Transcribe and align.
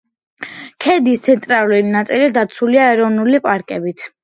ქედის 0.85 1.21
ცენტრალური 1.27 1.83
ნაწილი 1.91 2.33
დაცულია 2.39 2.89
ეროვნული 2.97 3.45
პარკებით. 3.47 4.11